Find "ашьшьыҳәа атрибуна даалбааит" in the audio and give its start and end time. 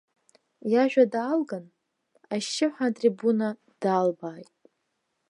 2.33-4.51